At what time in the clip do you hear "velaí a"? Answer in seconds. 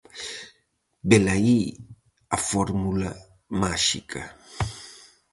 1.09-2.37